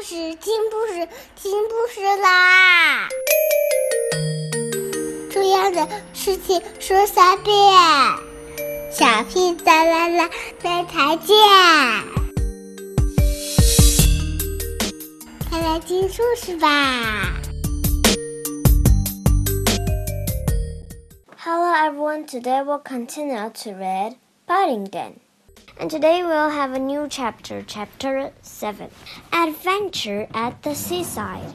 [0.00, 3.06] 故事，听故事，听故事啦！
[5.30, 7.54] 重要的事情说三遍，
[8.90, 10.30] 小屁哒啦啦，
[10.62, 11.36] 明天见！
[15.50, 17.34] 快来听故事吧
[21.36, 25.16] ！Hello everyone, today we'll continue to read Paddington.
[25.78, 28.90] And today we'll have a new chapter, chapter 7
[29.32, 31.54] Adventure at the Seaside.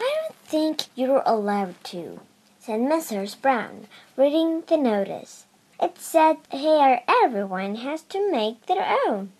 [0.00, 2.20] I don't think you're allowed to,
[2.58, 3.40] said Mrs.
[3.40, 5.46] Brown, reading the notice.
[5.80, 9.32] It said here everyone has to make their own.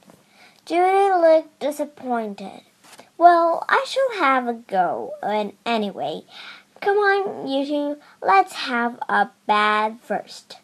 [0.64, 2.62] Judy looked disappointed.
[3.22, 6.24] Well, I shall have a go, and anyway,
[6.80, 10.56] come on, you two, let's have a bath first.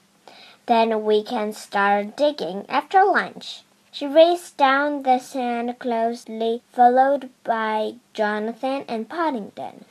[0.67, 3.63] Then we can start digging after lunch.
[3.93, 9.85] She raced down the sand closely followed by Jonathan and Paddington.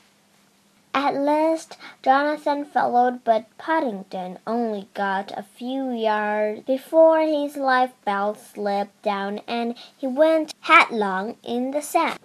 [0.94, 8.38] At last, Jonathan followed, but Paddington only got a few yards before his life belt
[8.40, 12.20] slipped down and he went headlong in the sand.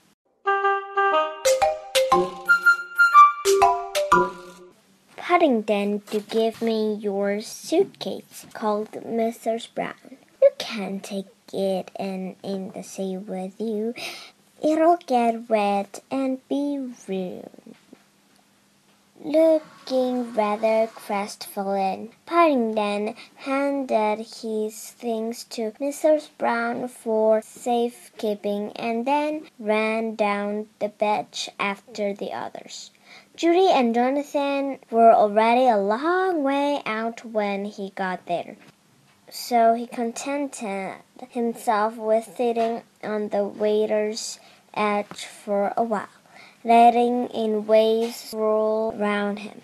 [5.33, 9.67] Paddington to give me your suitcase, called Mrs.
[9.75, 10.19] Brown.
[10.43, 13.95] You can't take it in, in the sea with you.
[14.63, 17.77] It'll get wet and be ruined.
[19.25, 26.29] Looking rather crestfallen, Paddington handed his things to Mrs.
[26.37, 32.91] Brown for safekeeping and then ran down the beach after the others.
[33.43, 38.55] Judy and Jonathan were already a long way out when he got there,
[39.29, 40.98] so he contented
[41.31, 44.39] himself with sitting on the water's
[44.75, 46.07] edge for a while
[46.63, 49.61] letting in waves roll round him.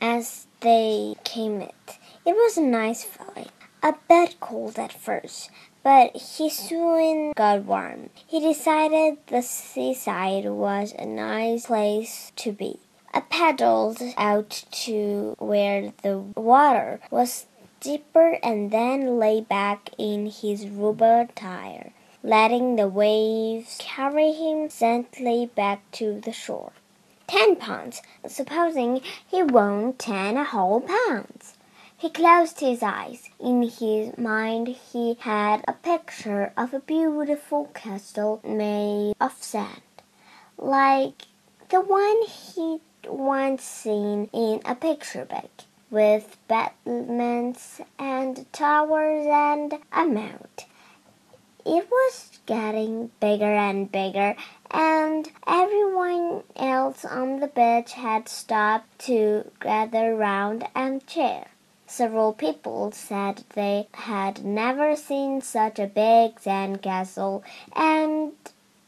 [0.00, 3.46] As they came it, it was a nice valley,
[3.80, 8.10] a bit cold at first, but he soon got warm.
[8.26, 12.78] He decided the seaside was a nice place to be.
[13.14, 17.46] I paddled out to where the water was
[17.80, 21.92] deeper and then lay back in his rubber tire
[22.24, 26.72] letting the waves carry him gently back to the shore.
[27.26, 31.54] Ten pounds, supposing he won ten whole pounds.
[32.02, 33.30] He closed his eyes.
[33.38, 39.82] In his mind, he had a picture of a beautiful castle made of sand,
[40.58, 41.26] like
[41.68, 45.52] the one he'd once seen in a picture book,
[45.92, 50.64] with battlements and towers and a moat.
[51.64, 54.34] It was getting bigger and bigger,
[54.72, 61.44] and everyone else on the beach had stopped to gather round and cheer.
[61.92, 67.44] Several people said they had never seen such a big sand castle,
[67.76, 68.32] and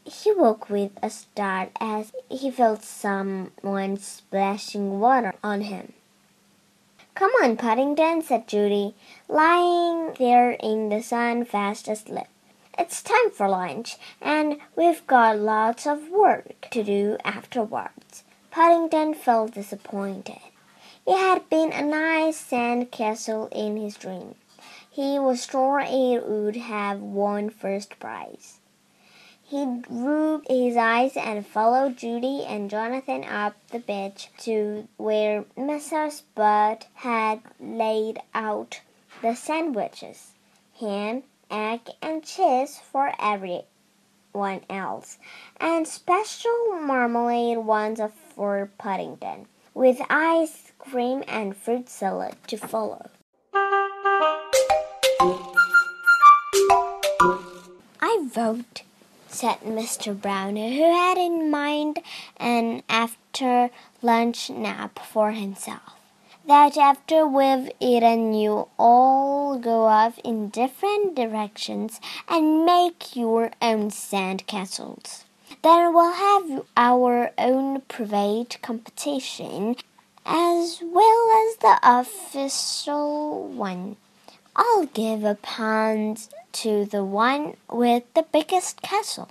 [0.07, 5.93] he woke with a start as he felt someone splashing water on him.
[7.15, 8.95] Come on, Paddington, said Judy,
[9.29, 12.29] lying there in the sun fast asleep.
[12.79, 18.25] It's time for lunch, and we've got lots of work to do afterwards.
[18.51, 20.41] Paddington felt disappointed.
[21.07, 24.37] It had been a nice sand castle in his dream.
[24.91, 28.61] He was sure it would have won first prize.
[29.43, 36.23] He rubbed his eyes and followed Judy and Jonathan up the beach to where Mrs.
[36.35, 38.81] Bird had laid out
[39.21, 40.33] the sandwiches,
[40.81, 45.19] ham, egg and cheese for everyone else,
[45.61, 48.01] and special marmalade ones
[48.35, 53.11] for Paddington, with ice cream and fruit salad to follow.
[58.01, 58.83] I vote,
[59.29, 60.19] said Mr.
[60.21, 62.01] Brown, who had in mind
[62.37, 63.71] an after
[64.03, 65.95] lunch nap for himself
[66.47, 73.91] that after we've eaten you all go off in different directions and make your own
[73.91, 75.25] sand castles.
[75.63, 79.77] Then we'll have our own private competition
[80.25, 83.97] as well as the official one.
[84.57, 89.29] I'll give a pound to the one with the biggest castle.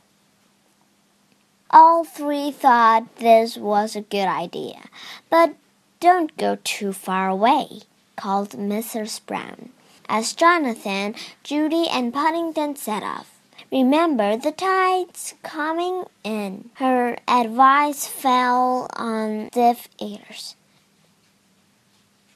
[1.69, 4.84] All three thought this was a good idea,
[5.30, 5.56] but
[6.04, 7.80] Don't go too far away,
[8.18, 9.25] called Mrs.
[9.25, 9.69] Brown,
[10.10, 13.39] as Jonathan, Judy, and Paddington set off.
[13.72, 16.72] Remember, the tide's coming in.
[16.74, 20.57] Her advice fell on deaf ears.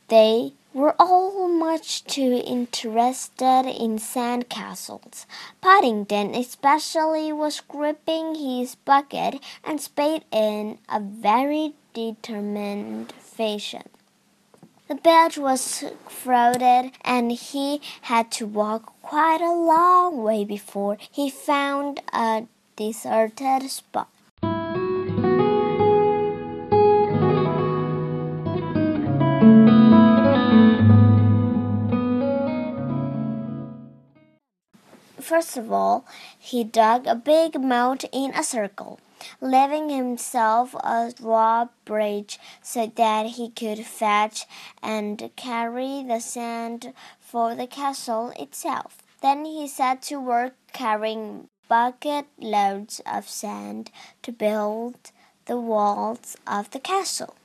[0.09, 5.25] They were all much too interested in sand castles.
[5.59, 13.89] Paddington especially was gripping his bucket and spade in a very determined fashion.
[14.87, 21.29] The bed was crowded, and he had to walk quite a long way before he
[21.29, 22.45] found a
[22.77, 24.07] deserted spot.
[35.37, 36.03] First of all,
[36.39, 38.99] he dug a big mound in a circle,
[39.39, 44.47] leaving himself a drawbridge so that he could fetch
[44.81, 48.97] and carry the sand for the castle itself.
[49.21, 53.91] Then he set to work carrying bucket loads of sand
[54.23, 55.11] to build
[55.45, 57.35] the walls of the castle.